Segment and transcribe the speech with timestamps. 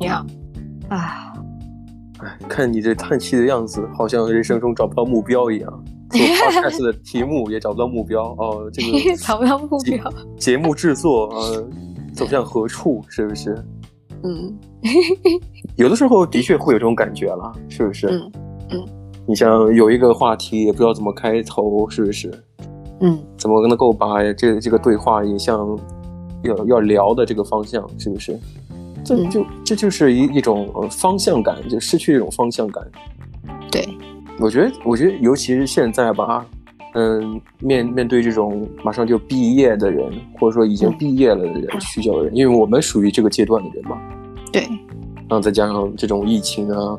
[0.00, 0.24] 呀，
[0.88, 1.32] 啊，
[2.20, 5.84] 哎，看你这叹气的样子，好像人生中找不到目标一样。
[6.10, 10.12] 做 podcast 的题目也找不到目标哦，这个 找不到目标。
[10.36, 11.68] 节目制作，呃，
[12.12, 13.00] 走向何处？
[13.08, 13.54] 是不是？
[14.24, 14.52] 嗯，
[15.76, 18.08] 有的时候的确会有这种感觉了，是不是？
[18.08, 18.32] 嗯
[18.70, 18.84] 嗯。
[19.26, 22.28] 你像有一个话题，也不知道怎么开头，是不是？
[23.00, 23.16] 嗯。
[23.38, 25.78] 怎么能够把这这个对话引向
[26.42, 28.36] 要要聊的这个方向，是不是？
[29.04, 32.84] 这就这就是一一种方向感，就失去一种方向感。
[33.70, 33.88] 对，
[34.38, 36.46] 我觉得，我觉得，尤其是现在吧，
[36.94, 43.98] 嗯，面面对这种马上就毕业的人，或者说已经毕业了的人，需要的人，因为我们属于这个阶段的人嘛。
[44.52, 44.66] 对。
[45.28, 46.98] 然后再加上这种疫情啊，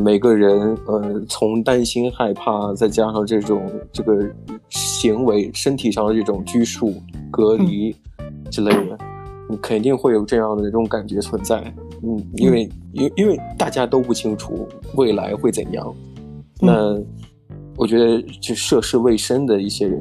[0.00, 4.24] 每个人呃，从担心害怕，再加上这种这个
[4.68, 6.94] 行为，身体上的这种拘束、
[7.32, 7.92] 隔离
[8.48, 8.96] 之类的。
[9.48, 11.60] 嗯你肯定会有这样的这种感觉存在，
[12.02, 15.94] 嗯，因为因因为大家都不清楚未来会怎样，
[16.60, 16.98] 那
[17.76, 20.00] 我觉得就涉世未深的一些人，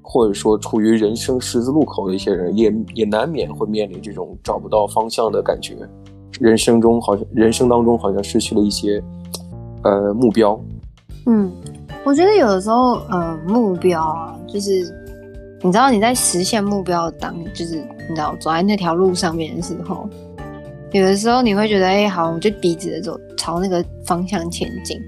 [0.00, 5.76] 或者说处于人生十字路口的一些人，也也难免会面临这种找不到方向的感觉，
[6.40, 9.02] 人生中好像人生当中好像失去了一些
[9.84, 10.58] 呃目标。
[11.26, 11.52] 嗯，
[12.06, 15.01] 我觉得有的时候呃目标啊，就是。
[15.64, 20.08] 你知道你在实现目标当，就是你知道走在那条路上面的时候，
[20.90, 25.00] 有的时候你会觉得，哎、欸，好，我就笔直的走，朝那个方向前进。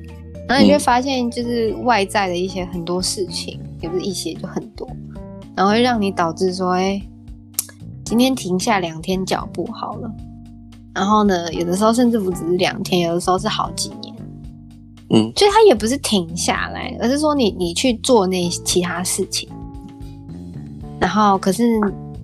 [0.48, 4.86] 然后你就发现，就是外在的一些很多事情，也不是一些，就很多，
[5.56, 7.08] 然后会让你导致说，哎、欸，
[8.04, 10.10] 今天停下两天脚步好了。
[10.94, 14.14] 然后呢，有的时候甚至不只是两天，有的时候是好几年。
[15.10, 19.48] 嗯，所以它也不是停下来，而是说你你去做那其他事情。
[21.00, 21.64] 然后，可是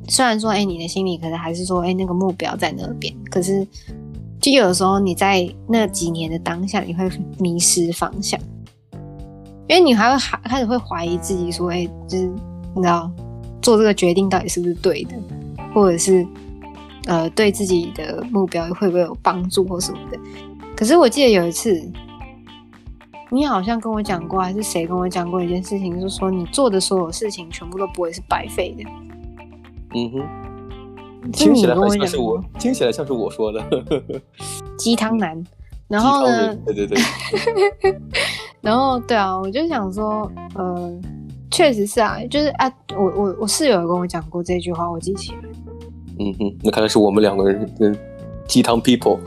[0.08, 3.14] 虽然说，哎，你的心里可能还是说，哎，那个目标在那边。
[3.30, 3.66] 可是，
[4.40, 8.40] 就有的时候你在那几年的当下，你会迷失方向，
[9.68, 12.26] 因为你还会还开始会怀疑自己，说，哎，就是
[12.74, 13.10] 你知道，
[13.60, 15.14] 做这个决定到底是不是对的，
[15.74, 16.26] 或者是
[17.06, 20.18] 呃，对自己的目标会不会有帮助或什么的。
[20.76, 21.82] 可是我记得有一次。
[23.32, 28.84] 你好像跟我讲过，还是谁跟我讲过一件事情，就是说你做的所有事情全部都不会是白费的。
[29.94, 33.62] 嗯哼，听起来好像是我，听起来像是我说的。
[34.76, 35.40] 鸡汤男，
[35.88, 36.54] 然后呢？
[36.66, 36.98] 对对对。
[38.60, 40.92] 然后对啊，我就想说，呃，
[41.50, 45.38] 确实是啊，就是啊，我我我室友有跟我讲过这句话，我记起来。
[46.18, 47.96] 嗯哼，那看来是我们两个人跟
[48.46, 49.18] 鸡汤 people。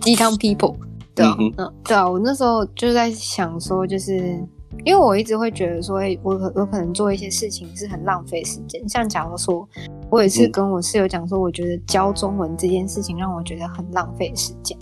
[0.00, 0.74] 鸡汤 people。
[1.18, 4.16] 对啊，嗯，嗯，对啊，我那时候就在想说，就是
[4.84, 8.88] 因为我一直会觉得说，我可有可能做一些事情是很浪费时间。
[8.88, 9.68] 像假如说，
[10.10, 14.78] 我也是跟我室友讲说，我觉得教中文这件事情让我觉得很浪费时间，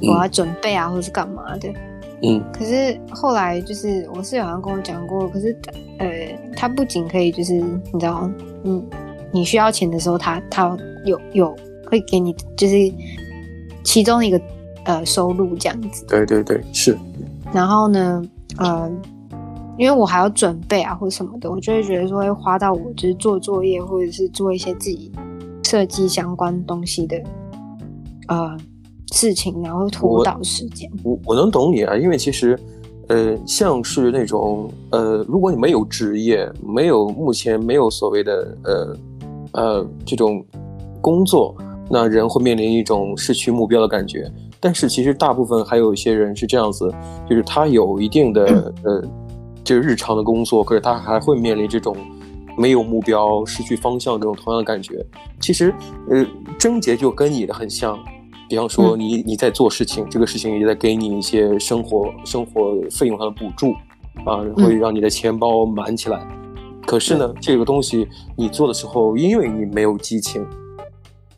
[0.00, 1.68] 我要准备啊，或者是干嘛的。
[2.22, 2.42] 嗯。
[2.52, 5.56] 可是后来就是我室友好像跟我讲过，可是
[5.98, 6.08] 呃，
[6.56, 8.28] 他不仅可以就是你知道，
[8.64, 8.84] 嗯，
[9.32, 11.56] 你需要钱的时候他，他他有有
[11.88, 12.74] 会给你，就是
[13.84, 14.40] 其中一个。
[14.84, 16.04] 呃，收入这样子。
[16.08, 16.96] 对对对，是。
[17.52, 18.22] 然后呢，
[18.58, 18.90] 呃，
[19.78, 25.12] 因为我还要准备啊，或者什么的，我就会觉得说会花到我就是做作业，或者是做一些自己
[25.64, 27.22] 设计相关东西的
[28.28, 28.56] 呃
[29.12, 30.90] 事情，然后拖到时间。
[31.02, 32.58] 我我能懂你啊，因为其实
[33.08, 38.96] 呃，像是那种呃，如果你没有职业，没有目前没有所谓的呃
[39.52, 40.42] 呃这种
[41.00, 41.54] 工作，
[41.90, 44.30] 那人会面临一种失去目标的感觉。
[44.64, 46.88] 但是其实大部分还有一些人是这样子，
[47.28, 49.02] 就是他有一定的 呃，
[49.64, 51.96] 就是日常的工作，可是他还会面临这种
[52.56, 55.04] 没有目标、失去方向这种同样的感觉。
[55.40, 55.74] 其实，
[56.08, 56.24] 呃，
[56.60, 57.98] 症结就跟你的很像，
[58.48, 63.72] 比方说你你在做事情，这个事情也在给你一些生活生活费用上的补助
[64.24, 66.24] 啊，会让你的钱包满起来。
[66.86, 68.06] 可是呢，这个东西
[68.36, 70.46] 你做的时候，因为你没有激情。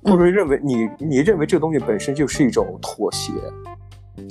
[0.04, 3.32] 或者认为你你认为这个东西本身就是一种妥协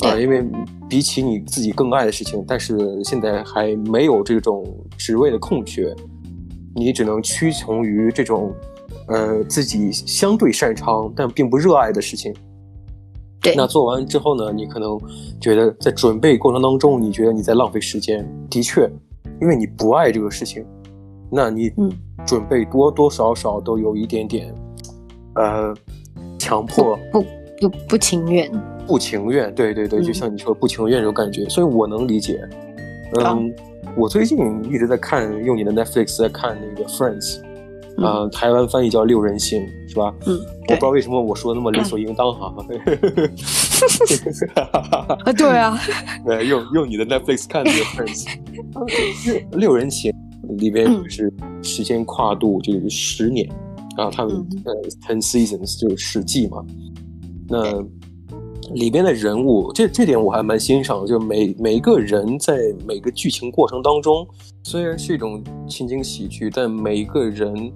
[0.08, 0.46] 啊，因为
[0.88, 4.64] 比起你自己更爱的事情，但是现在还没有这种
[4.98, 5.94] 职位的空缺，
[6.76, 8.54] 你只能屈从于这种
[9.08, 12.34] 呃自己相对擅长但并不热爱的事情。
[13.42, 14.98] 对，那做完之后呢，你可能
[15.42, 18.26] 觉得在准备过程当中，你觉得你在浪费时间。
[18.50, 18.90] 的确，
[19.42, 20.66] 因为你不爱这个事情，
[21.30, 21.70] 那你
[22.26, 24.56] 准备多多少少都有一点点。
[25.36, 25.74] 呃，
[26.38, 28.52] 强迫不不不，不情愿，
[28.86, 32.40] 不情愿，对对对，嗯、就像你说不情愿这种感觉，所以我能理解。
[33.16, 33.54] 嗯，嗯
[33.96, 37.40] 我最近一直在看，用你的 Netflix 在看那个 Friends，
[37.98, 40.14] 啊、呃，台湾翻译叫六人行，是吧？
[40.26, 40.40] 嗯，
[40.70, 42.54] 我不知道为什么我说的那么理所应当哈。
[45.26, 45.78] 啊， 对啊，
[46.26, 48.26] 对，用用你的 Netflix 看的 Friends，
[49.58, 50.12] 六人行
[50.58, 51.32] 里边就是
[51.62, 53.48] 时间跨度就是十年，
[53.98, 54.36] 然后他们
[54.66, 54.74] 呃
[55.08, 56.64] ten seasons 就是十季嘛，
[57.48, 57.84] 那。
[58.76, 62.58] 里边的人物，这这点我还蛮欣赏的，就每每一个人在
[62.88, 64.26] 每个剧情过程当中，
[64.64, 67.72] 虽然是一种情景喜剧，但每一个人，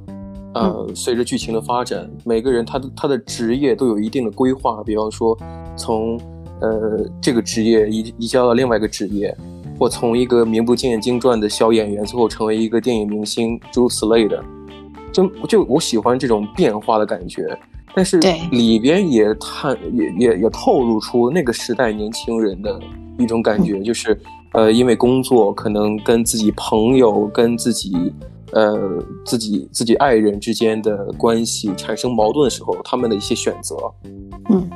[0.54, 5.38] 呃，随着剧情的发展，每个人他的他的职业都有一定的规划，比方说
[5.76, 6.18] 从
[6.62, 9.36] 呃这个职业移移交到另外一个职业，
[9.78, 14.42] 或从一个名不见经传的小演员，最后成为一个电影明星，诸如此类的，
[15.24, 17.58] 就就我喜欢这种变化的感觉。
[17.96, 18.20] 但是
[18.52, 22.80] 里边也探也也也透露出那个时代年轻人的
[23.18, 24.16] 一种感觉，就是
[24.54, 28.14] 呃，因为工作可能跟自己朋友、跟自己
[28.52, 33.76] 呃自己自己爱人之间的关系产生矛盾的时候，他们的一些选择。
[34.50, 34.70] 嗯，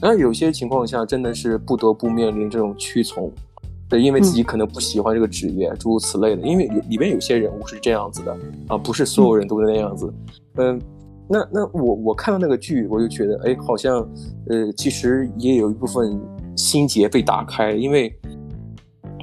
[0.00, 3.32] 然后有些情况下真的是不得不面临这种屈从，
[3.88, 6.42] 对，因为自己可能不喜欢这个职业，诸如此类的。
[6.42, 8.36] 因为里边有些人物是这样子的
[8.68, 10.12] 啊，不是所有人都是那样子，
[10.56, 10.80] 嗯。
[11.30, 13.96] 那那我我看到那个剧，我就觉得，哎，好像，
[14.48, 16.18] 呃，其实也有一部分
[16.56, 18.10] 心结被打开，因为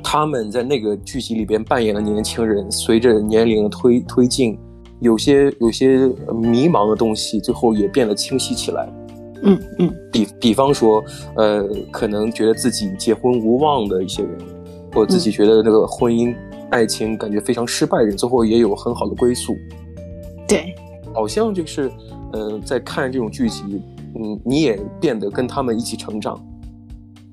[0.04, 4.56] 他们在那个剧集里边扮演的年轻人，随着年龄的推推进，
[5.00, 8.88] 有些有些迷茫的东西，最后也变得清晰起来。
[9.42, 11.04] 嗯嗯，比比方说，
[11.36, 14.38] 呃，可能觉得自己结婚无望的一些人，
[14.96, 16.34] 或者自己觉得那个婚姻、
[16.72, 19.56] 爱情感觉非常失败的人，最后也有很好的归宿。
[20.48, 20.74] 对。
[21.14, 21.90] 好像就是，
[22.34, 23.82] 呃，在看这种剧集，
[24.16, 26.38] 嗯，你也变得跟他们一起成长，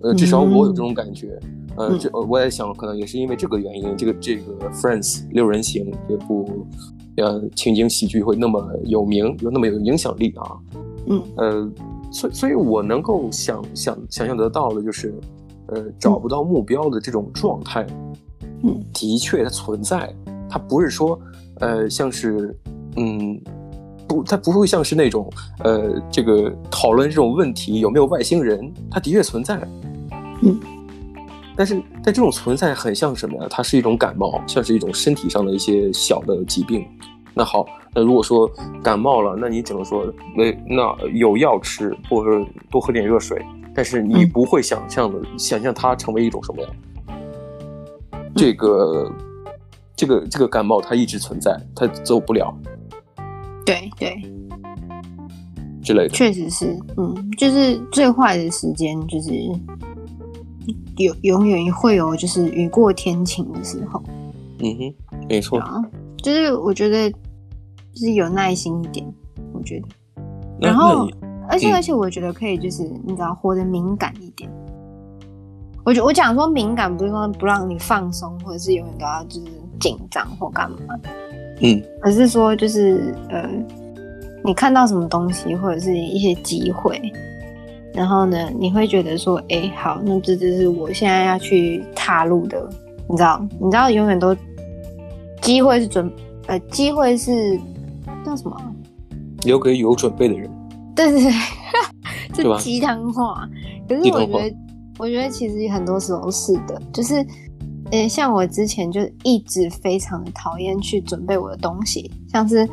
[0.02, 1.36] 呃，至少我有这种感觉，
[1.76, 6.64] 嗯、呃，这我也想，可能也是因为这个原因，这个这个 Friends 六人行这部，
[7.16, 10.56] 呃，情景喜剧会那么有名，有那么有影响力啊，
[11.08, 11.72] 嗯，呃，
[12.12, 15.12] 所以所以我能够想想想象得到的就是，
[15.74, 17.86] 呃，找不到目标的这种状态，
[18.62, 20.14] 嗯，的确它存在，
[20.48, 21.18] 它不是说，
[21.60, 22.56] 呃，像是，
[22.96, 23.40] 嗯。
[24.08, 25.30] 不，它不会像是那种，
[25.60, 29.58] 呃，这个讨论这种问题有没有外星人，它的确存在，
[30.42, 30.60] 嗯，
[31.56, 33.46] 但是但这种存在很像什么呀？
[33.48, 36.84] 它是一种感冒，像是一种身体上的一些小的疾病。
[37.32, 37.64] 那好，
[37.94, 38.46] 那如果说
[38.82, 40.04] 感冒了，那你只能说，
[40.36, 43.40] 那那有药吃，或者多喝点热水，
[43.74, 46.68] 但是你不会想象的、嗯、想象它成为一种什么呀？
[48.34, 49.12] 这个
[49.94, 52.54] 这个这个感冒它一直存在，它走不了。
[53.64, 54.20] 对对，
[55.82, 59.30] 之类的，确实是，嗯，就是最坏的时间，就是
[60.96, 64.02] 有永远会有，就是雨过天晴的时候。
[64.64, 64.94] 嗯哼，
[65.28, 65.82] 没错，啊，
[66.22, 67.18] 就是我觉得，就
[67.96, 69.06] 是有耐心一点，
[69.52, 69.88] 我觉得。
[70.60, 71.08] 然后，
[71.48, 74.50] 而且而且，我觉得可以，就是你知道，活得敏感一点。
[75.84, 79.46] 我觉我讲说敏感，不是说不让你放松，或者是永远都要就是
[79.80, 80.78] 紧张或干嘛。
[81.60, 83.48] 嗯，而是说，就是呃，
[84.44, 87.00] 你看到什么东西，或者是一些机会，
[87.92, 92.68] 然后呢，你会觉得说，哎、欸，好，那这就是我现在要去踏入的，
[93.08, 93.44] 你知道？
[93.60, 94.36] 你知道，永远都
[95.40, 96.10] 机会是准，
[96.46, 97.58] 呃，机会是
[98.24, 98.56] 叫什么？
[99.42, 100.48] 留给有准备的人。
[100.96, 101.32] 对对对，
[102.32, 103.48] 这鸡汤话。
[103.88, 104.56] 可是我觉得，
[104.98, 107.24] 我觉得其实很多时候是的，就是。
[107.90, 112.66] 诶，像我之前就一直非常的讨厌去准备我的东西，像是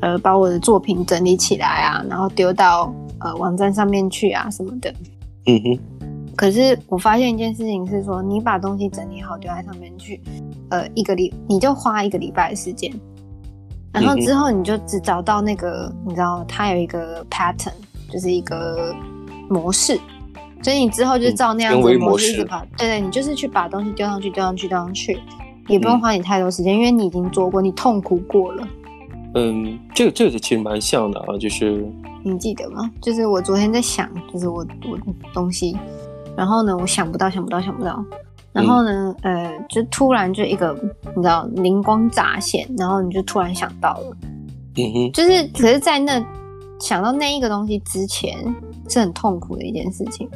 [0.00, 2.90] 呃把我的作品整理起来啊，然后丢到
[3.20, 4.90] 呃网站上面去啊什么的。
[5.44, 5.78] 嗯哼。
[6.34, 10.18] 可是我发现一件事情是说，你把东西整理好丢在上面去，
[10.70, 12.90] 呃一个礼你就花一个礼拜的时间，
[13.94, 17.72] 然后之后你就只找到那个你知道它有一个 pattern，
[18.12, 18.94] 就是一个
[19.48, 19.98] 模式。
[20.62, 25.20] 所以你之后就照那样子模式对对，你就是去把东西丢上去，丢上去，丢上去，
[25.68, 28.66] 也不用花你太多时间，嗯，因为你已经做过，你痛苦过了。
[29.34, 31.86] 嗯，这个这个其实蛮像的啊，就是
[32.24, 32.90] 你记得吗？
[33.02, 34.98] 就是我昨天在想，就是我我
[35.34, 35.76] 东西，
[36.34, 38.02] 然后呢，我想不到，想不到，想不到，
[38.54, 40.74] 然后呢，嗯、呃，就突然就一个
[41.14, 44.16] 你知道灵光乍现，然后你就突然想到了，
[44.76, 46.24] 嗯哼，就是可是，在那
[46.78, 48.38] 想到那一个东西之前，
[48.88, 50.28] 是很痛苦的一件事情。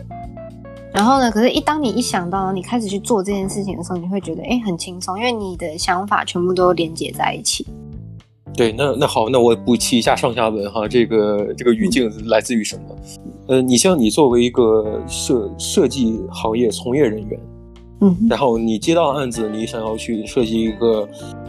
[0.93, 1.31] 然后呢？
[1.31, 7.65] 可是，一当你一想到你开始去做这件事情的时候，你会觉得哎，很轻松，因为你的想法全部都连接在一起。
[8.57, 10.89] 对，那那好，那我补齐一下上下文哈。
[10.89, 12.97] 这个这个语境来自于什么？
[13.47, 17.39] 呃，你像你作为一个设设计行业从业人员，
[18.01, 21.09] 嗯，然后你接到案子，你想要去设计一个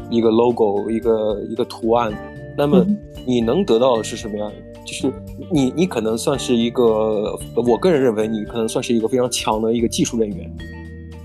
[0.10, 2.12] 一个 logo，一个一个图案，
[2.58, 2.86] 那么
[3.26, 4.52] 你能得到的是什么样？
[4.86, 5.14] 就是
[5.52, 10.58] 你你可能算是一个，我个人认为你可能算是一个非常强的一个技术人员。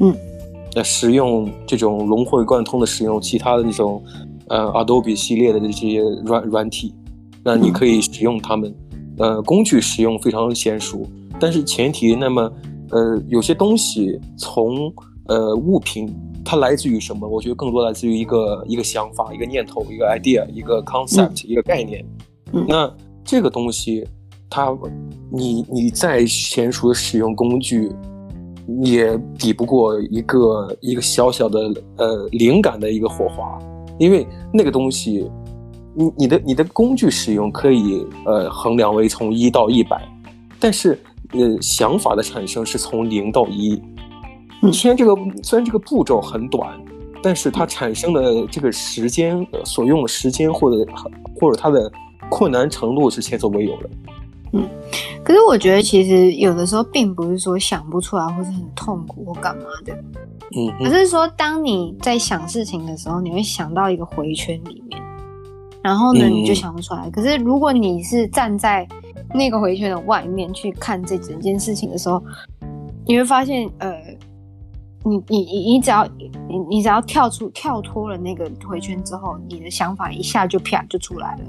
[0.01, 0.15] 嗯，
[0.75, 4.03] 那使用这种融会贯通的使用其他的那种，
[4.49, 6.93] 呃，Adobe 系列的这些软软体，
[7.43, 8.75] 那你可以使用它们，
[9.17, 11.07] 呃，工具使用非常娴熟，
[11.41, 12.53] 但是前提，那么，
[12.91, 14.93] 呃，有些东西从
[15.27, 16.15] 呃物品
[16.45, 17.29] 它来自于什么？
[17.29, 22.05] 我觉得更多来自于一个一个想法、一个念头、一个 idea、一个 concept、嗯、一个概念。
[22.53, 22.93] 嗯、那
[23.25, 24.07] 这个东西，
[24.49, 24.77] 它
[25.31, 27.91] 你你再娴熟的使用工具。
[28.83, 31.61] 也抵不过一个一个小小的
[31.99, 33.59] 呃灵感的一个火花，
[33.99, 35.31] 因为那个东西，
[35.95, 40.01] 你你的你的工具使用可以呃衡量为从一到一百，
[40.59, 40.99] 但是
[41.33, 43.79] 呃想法的产生是从零到一。
[44.73, 46.79] 虽然这个虽然这个步骤很短，
[47.23, 50.91] 但是它产生的这个时间所用的时间或者
[51.41, 51.91] 或者它的
[52.29, 53.91] 困难程度是前所未有的。
[54.53, 54.69] 嗯，
[55.25, 59.93] 可是我觉得其实有的时候并不是说想不出来或是很痛苦或干嘛的，
[60.57, 65.03] 嗯，而是说当你在想事情的时候，你会想到一个回圈里面，
[65.83, 67.09] 然后呢，你就想不出来。
[67.09, 68.87] 嗯、可是如果你是站在
[69.35, 72.23] 那个回圈的外面去看这整件事情的时候，
[73.05, 73.93] 你会发现，呃，
[75.07, 76.07] 你你你你只要
[76.49, 81.45] 你你只要跳出跳脱了那个回圈之后，你的想法一下就啪就出来了。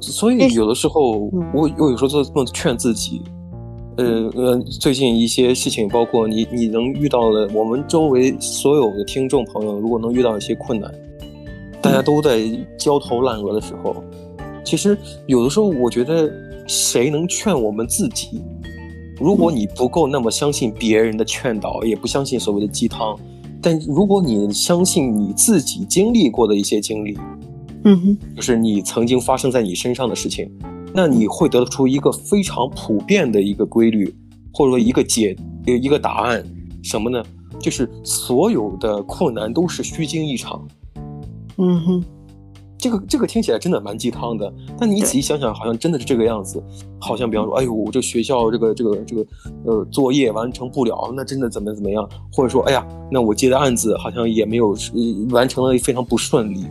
[0.00, 3.20] 所以有的时候，我我有时候就这么劝自己，
[3.98, 10.90] 呃呃，最近一些事情，包括你你能遇到的，我们周围所有的听众朋友，如果能遇到一些困难，
[11.82, 12.40] 大家都在
[12.78, 14.02] 焦头烂额的时候，
[14.64, 16.32] 其实有的时候，我觉得
[16.66, 18.42] 谁能劝我们自己？
[19.20, 23.16] 如果你不够那么相信别人的劝导，也不相信所谓的鸡汤，
[23.60, 27.16] 但如果你相信你自己经历过的一些经历。
[27.84, 30.50] 嗯哼，就是你曾经发生在你身上的事情，
[30.94, 34.14] 那你会得出一个非常普遍的一个规律，
[34.52, 35.36] 或者说一个解
[35.66, 36.44] 一个答案，
[36.82, 37.22] 什么呢？
[37.58, 40.66] 就是所有的困难都是虚惊一场。
[41.56, 42.04] 嗯哼，
[42.80, 46.62] 这个这个听起来真的蛮鸡汤的，但你仔细想想，好像真的是这个样子。
[46.98, 49.26] 好像比方说，哎呦，我这学校这个这个这个
[49.64, 52.08] 呃作业完成不了，那真的怎么怎么样？
[52.32, 54.76] 或者说，哎呀，那我接的案子好像也没有
[55.30, 56.64] 完成的非常不顺利。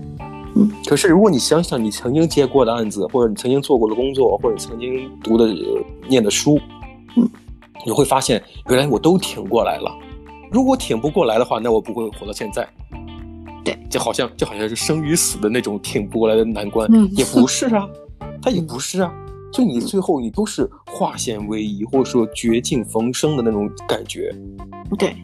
[0.55, 6.59] 嗯可是，如果你想想你曾经接过的案子，或者你曾经做过的工作，或者曾经读的、呃、念的书，
[7.15, 7.29] 嗯，
[7.85, 9.91] 你会发现，原来我都挺过来了。
[10.51, 12.67] 如果挺不过来的话，那我不会活到现在。
[13.89, 17.89] 对，就好像就好像是生与死的那种挺不过来的难关，嗯，也不是啊，
[18.41, 19.13] 它也不是啊。
[19.51, 24.33] 所以你最后你都是化险为夷，或者说绝境逢生的那种感觉。
[24.97, 25.15] 对。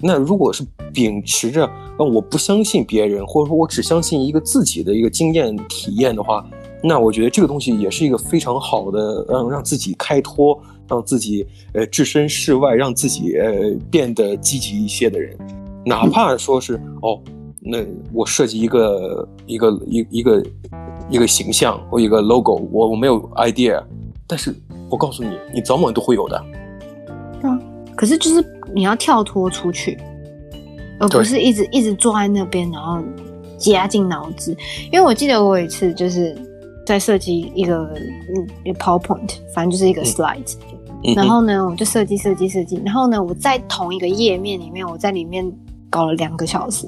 [0.00, 0.64] 那如果是
[0.94, 6.46] 秉持着，呃，我不相信别人，或者说我只相信一个自己的一个经验体验的话，
[6.84, 10.56] 那我觉得这个东西也是一个非常好的，让让自己开脱，
[10.88, 15.36] 让自己呃置身事外，让自己呃变得积极一些的人，
[15.84, 17.20] 哪怕说是哦，
[17.60, 17.78] 那
[18.12, 20.42] 我设计一个一个一一个
[21.10, 23.82] 一个形象或一个 logo，我我没有 idea，
[24.26, 24.54] 但是
[24.90, 26.44] 我告诉你，你早晚都会有的。
[27.42, 27.60] 嗯，
[27.96, 28.44] 可是就是。
[28.74, 29.98] 你要跳脱出去，
[31.00, 33.02] 而不是一直一直坐在那边，然后
[33.56, 34.54] 夹进脑子。
[34.92, 36.36] 因为我记得我有一次就是
[36.84, 40.54] 在设计一个嗯一个 PowerPoint，反正就是一个 slide，
[41.02, 45.50] 嗯，然后呢我就设计设计设计，然后呢我在同一个页面里面，我在里面
[45.88, 46.86] 搞了两个小时。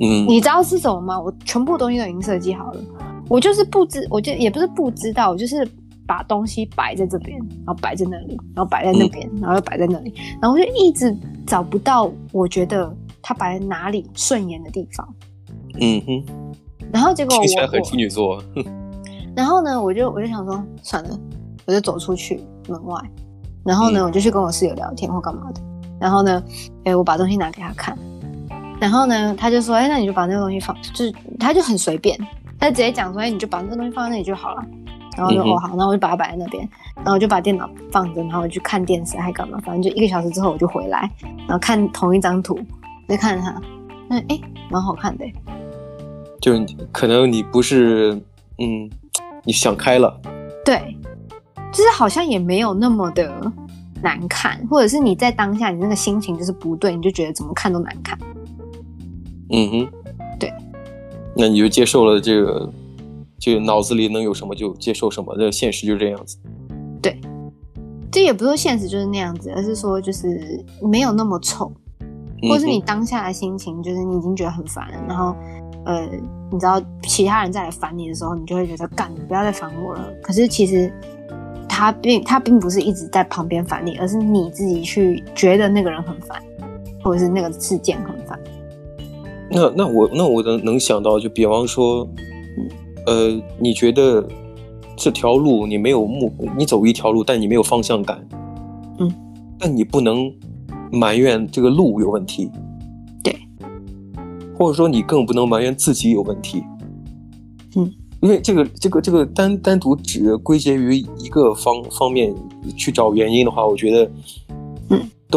[0.00, 1.20] 嗯，你知道是什么吗？
[1.20, 2.80] 我全部东西都已经设计好了，
[3.28, 5.68] 我就是不知，我就也不是不知道，我就是。
[6.08, 11.12] 把东西摆在这边，然后摆在那里，然后摆在那边，然后又摆在那里，然后我就一直
[11.44, 15.14] 找不到我觉得它摆在哪里顺眼的地方。
[15.80, 16.24] 嗯哼。
[16.92, 18.40] 然后结果我听起来很处女座。
[19.34, 21.18] 然后呢，我就我就想说，算了，
[21.66, 23.02] 我就走出去门外。
[23.64, 25.60] 然后呢，我就去跟我室友聊天或干嘛的。
[25.98, 26.40] 然后呢，
[26.84, 27.98] 哎，我把东西拿给他看。
[28.80, 32.18] 然后呢，他就说，哎，那你就把那个东西放，就是他就很随便，
[32.58, 34.62] 他直接讲说，哎，你就把那个东西放在那里就好了。
[35.16, 39.58] 然后就哦好，然后我就把它摆在那边，然后我就把电脑放着，然后我去看电视还干嘛？
[39.64, 42.58] 反正就一个小时之后我就回来，然后看同一张图，
[43.08, 43.58] 再看它，
[44.10, 44.38] 那哎，
[44.70, 45.24] 蛮好看的。
[46.38, 46.52] 就
[46.92, 48.12] 可能你不是
[48.58, 48.90] 嗯，
[49.44, 50.20] 你想开了，
[50.66, 50.94] 对，
[51.72, 53.50] 就是好像也没有那么的
[54.02, 58.18] 难看，或者是你在当下你那个心情就是不对，你就觉得怎么看都难看。
[59.50, 59.88] 嗯哼，
[60.38, 60.52] 对，
[61.36, 62.72] 那你就接受了这个。
[63.38, 66.38] 就脑子里能有什么就接受什么，这现实就是这样子。
[67.02, 67.20] 对，
[68.10, 71.70] 这也不是说现实就是那样子，而是说就是没有那么丑，
[72.48, 75.36] 或是你当下的心情就是你已经觉得很烦了，然后
[75.84, 76.08] 呃，
[76.50, 80.10] 你知道其他人再来烦你的时候，你就会觉得干，你不要再烦我了。
[80.22, 80.90] 可是其实
[81.68, 86.42] 他并他并不是一直在旁边烦你，而是你自己去觉得那个人很烦，
[87.04, 88.15] 或者是那个事件很烦。
[89.56, 92.06] 那那我那我能能想到，就比方说，
[93.06, 94.22] 嗯、呃，你觉得
[94.94, 98.22] 这条路你没有目，你走一条路，但你没有方向感，
[98.98, 99.10] 嗯，
[99.58, 100.30] 但你不能
[100.92, 102.50] 埋怨这个路有问题，
[103.24, 103.34] 对，
[104.58, 106.62] 或者说你更不能埋怨自己有问题，
[107.76, 112.34] 嗯，因为这个这个这个单单独只归结于一个方方面
[112.76, 114.45] 去找原因的话，我觉得，嗯。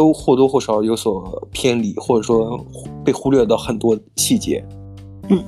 [0.00, 2.58] 都或多或少有所偏离，或者说
[3.04, 4.64] 被忽略到很多细节。
[5.28, 5.44] 嗯，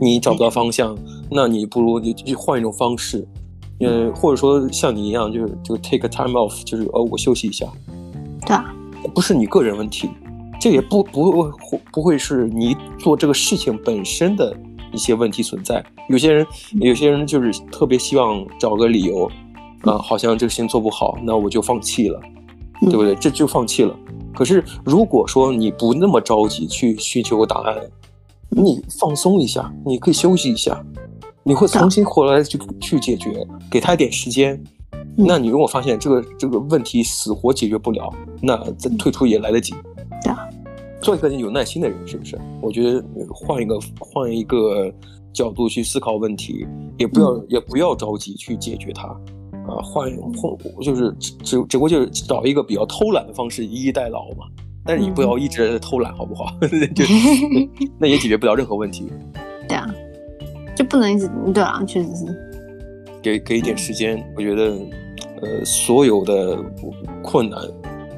[0.00, 0.96] 你找不到方向，
[1.28, 3.26] 那你不如你就换一种方式，
[3.80, 7.66] 嗯，或者说像你一样，就是就 take a time off，就是哦，我休息一下。
[8.46, 8.72] 对啊，
[9.12, 10.08] 不是你个人问题，
[10.60, 11.50] 这也不不
[11.92, 14.56] 不会是你做这个事情本身的
[14.92, 15.84] 一些问题存在。
[16.08, 16.46] 有些人
[16.80, 19.28] 有些人就是特别希望找个理由，
[19.80, 22.20] 啊，好像这个事情做不好，那我就放弃了。
[22.84, 23.14] 对不对？
[23.16, 23.94] 这就放弃了。
[24.34, 27.76] 可是如果说你不那么着急去寻求答案，
[28.50, 30.84] 你放松一下，你可以休息一下，
[31.42, 34.60] 你会重新回来去去解决，给他一点时间。
[35.16, 38.12] 那你如果发现这个这个问题死活解决不了，
[38.42, 39.72] 那再退出也来得及。
[40.22, 40.48] 对啊，
[41.00, 42.36] 做一个有耐心的人，是不是？
[42.60, 44.92] 我觉得换一个换一个
[45.32, 46.66] 角度去思考问题，
[46.98, 49.16] 也不要也不要着急去解决它。
[49.66, 54.46] 啊，换换就是只只不过就是找一个比较偷懒的方式，以逸待劳嘛。
[54.86, 56.46] 但是你不要一直在偷懒，好不好？
[56.94, 57.04] 就
[57.98, 59.10] 那也解决不了任何问题。
[59.66, 59.86] 对啊，
[60.76, 62.26] 就不能一直对啊，确实是。
[63.22, 64.76] 给给一点时间，我觉得，
[65.40, 66.58] 呃，所有的
[67.22, 67.58] 困难，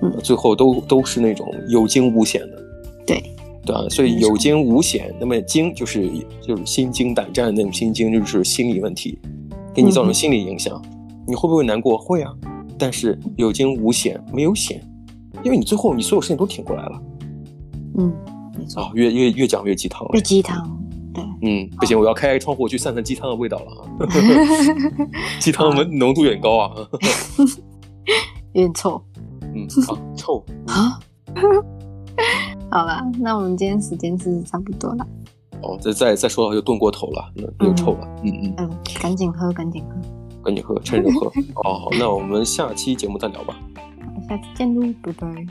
[0.03, 2.61] 嗯，最后都都是那种有惊无险的。
[3.07, 3.23] 对，
[3.65, 6.11] 对啊，所以有惊无险，那么惊就是
[6.43, 9.17] 就是心惊胆战的那种心惊，就是心理问题，
[9.73, 10.83] 给你造成心理影响。
[10.85, 10.96] 嗯
[11.27, 11.97] 你会不会难过？
[11.99, 12.33] 会啊，
[12.79, 14.83] 但是有惊无险，没有险，
[15.43, 17.03] 因为你最后你所有事情都挺过来了。
[17.99, 18.13] 嗯，
[18.77, 20.11] 啊，越越越讲越鸡汤了。
[20.15, 20.79] 越鸡汤，
[21.13, 21.25] 对。
[21.43, 24.09] 嗯，不行，我要开窗户去散散鸡汤的味道了啊！
[25.41, 26.73] 鸡汤浓浓度有点高啊，
[28.53, 29.01] 有点臭。
[29.55, 30.99] 嗯，好 臭啊。
[32.71, 35.07] 好了，那我们今天时间是差不多了。
[35.63, 38.09] 哦，再再再说就炖过头了，又臭了。
[38.23, 39.97] 嗯嗯嗯，赶紧喝，赶紧喝。
[40.47, 41.27] 和你喝趁热喝。
[41.65, 43.59] 哦那我们下期节目再聊吧。
[44.29, 45.47] 下次见喽拜拜。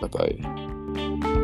[0.00, 1.37] 拜拜。